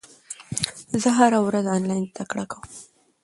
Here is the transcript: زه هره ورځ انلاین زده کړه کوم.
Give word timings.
زه 1.01 1.09
هره 1.17 1.39
ورځ 1.47 1.65
انلاین 1.75 2.03
زده 2.11 2.23
کړه 2.31 2.45
کوم. 2.51 2.63